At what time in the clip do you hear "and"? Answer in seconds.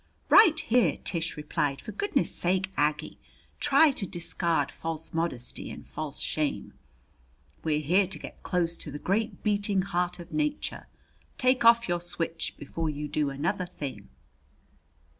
5.69-5.85